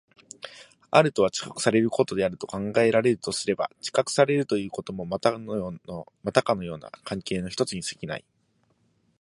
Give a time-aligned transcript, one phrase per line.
[0.89, 5.39] あるとは知覚されることであると考えられるとすれば、知覚されるということもまたか
[6.63, 8.25] ような関係の一つに過ぎない。